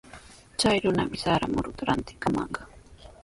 [0.59, 2.61] Chay runami sara muruta rantikamanqa.